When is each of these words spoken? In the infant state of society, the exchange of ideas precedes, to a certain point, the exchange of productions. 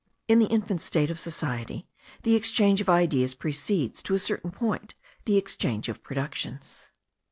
In 0.27 0.39
the 0.39 0.47
infant 0.47 0.81
state 0.81 1.11
of 1.11 1.19
society, 1.19 1.87
the 2.23 2.33
exchange 2.33 2.81
of 2.81 2.89
ideas 2.89 3.35
precedes, 3.35 4.01
to 4.01 4.15
a 4.15 4.17
certain 4.17 4.49
point, 4.49 4.95
the 5.25 5.37
exchange 5.37 5.89
of 5.89 6.01
productions. 6.01 6.89